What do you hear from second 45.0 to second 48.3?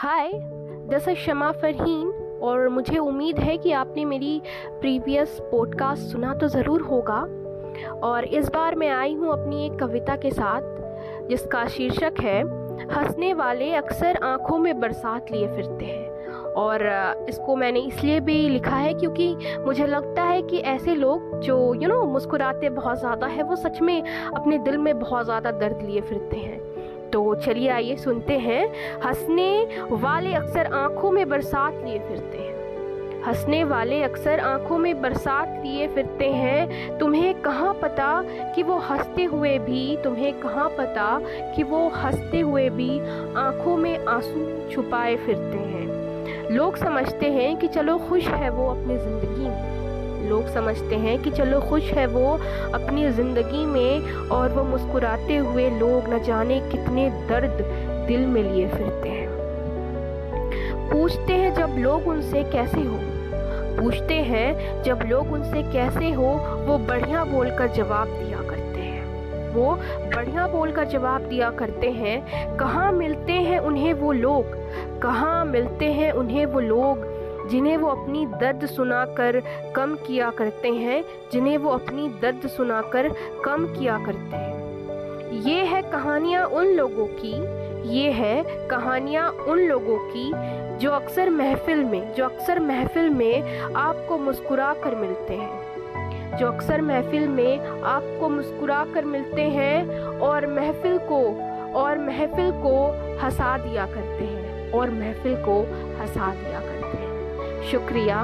फिरते हैं? लोग समझते हैं कि चलो खुश